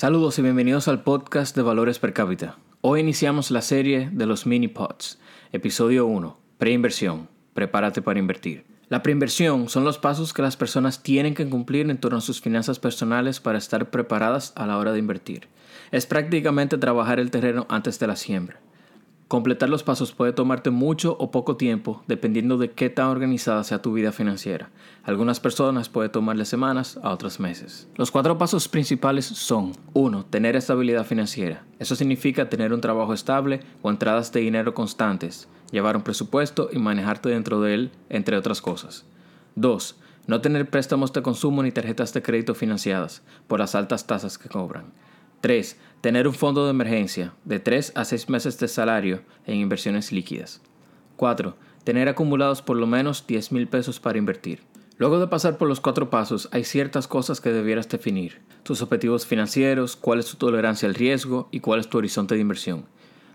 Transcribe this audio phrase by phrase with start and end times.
[0.00, 2.56] Saludos y bienvenidos al podcast de Valores Per cápita.
[2.80, 5.18] Hoy iniciamos la serie de los mini pods,
[5.52, 8.64] episodio 1, preinversión, prepárate para invertir.
[8.88, 12.40] La preinversión son los pasos que las personas tienen que cumplir en torno a sus
[12.40, 15.48] finanzas personales para estar preparadas a la hora de invertir.
[15.90, 18.58] Es prácticamente trabajar el terreno antes de la siembra.
[19.30, 23.80] Completar los pasos puede tomarte mucho o poco tiempo dependiendo de qué tan organizada sea
[23.80, 24.70] tu vida financiera.
[25.04, 27.86] Algunas personas puede tomarle semanas, a otras meses.
[27.94, 30.24] Los cuatro pasos principales son 1.
[30.24, 31.62] Tener estabilidad financiera.
[31.78, 36.80] Eso significa tener un trabajo estable o entradas de dinero constantes, llevar un presupuesto y
[36.80, 39.04] manejarte dentro de él, entre otras cosas.
[39.54, 39.94] 2.
[40.26, 44.48] No tener préstamos de consumo ni tarjetas de crédito financiadas por las altas tasas que
[44.48, 44.86] cobran.
[45.40, 45.78] 3.
[46.00, 50.62] Tener un fondo de emergencia de 3 a 6 meses de salario en inversiones líquidas.
[51.16, 51.54] 4.
[51.84, 54.62] Tener acumulados por lo menos 10 mil pesos para invertir.
[54.96, 58.40] Luego de pasar por los cuatro pasos, hay ciertas cosas que debieras definir.
[58.62, 62.40] Tus objetivos financieros, cuál es tu tolerancia al riesgo y cuál es tu horizonte de
[62.40, 62.86] inversión.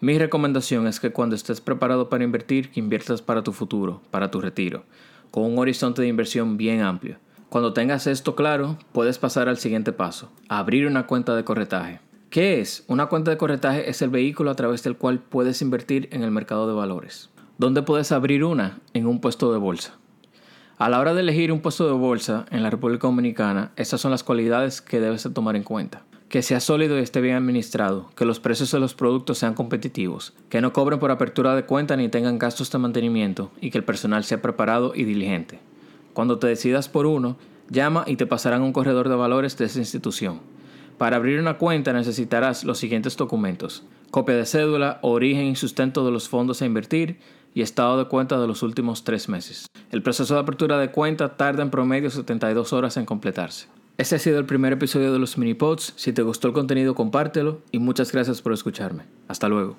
[0.00, 4.40] Mi recomendación es que cuando estés preparado para invertir, inviertas para tu futuro, para tu
[4.40, 4.84] retiro,
[5.30, 7.18] con un horizonte de inversión bien amplio.
[7.50, 12.00] Cuando tengas esto claro, puedes pasar al siguiente paso, abrir una cuenta de corretaje.
[12.30, 12.84] ¿Qué es?
[12.88, 16.32] Una cuenta de corretaje es el vehículo a través del cual puedes invertir en el
[16.32, 17.30] mercado de valores.
[17.56, 18.80] ¿Dónde puedes abrir una?
[18.94, 19.94] En un puesto de bolsa.
[20.76, 24.10] A la hora de elegir un puesto de bolsa en la República Dominicana, estas son
[24.10, 26.02] las cualidades que debes tomar en cuenta.
[26.28, 30.34] Que sea sólido y esté bien administrado, que los precios de los productos sean competitivos,
[30.50, 33.84] que no cobren por apertura de cuenta ni tengan gastos de mantenimiento y que el
[33.84, 35.60] personal sea preparado y diligente.
[36.12, 37.36] Cuando te decidas por uno,
[37.70, 40.40] llama y te pasarán un corredor de valores de esa institución.
[40.98, 43.84] Para abrir una cuenta necesitarás los siguientes documentos.
[44.10, 47.18] Copia de cédula, origen y sustento de los fondos a invertir
[47.54, 49.66] y estado de cuenta de los últimos tres meses.
[49.90, 53.68] El proceso de apertura de cuenta tarda en promedio 72 horas en completarse.
[53.98, 55.92] Este ha sido el primer episodio de los mini pods.
[55.96, 59.04] Si te gustó el contenido, compártelo y muchas gracias por escucharme.
[59.28, 59.76] Hasta luego.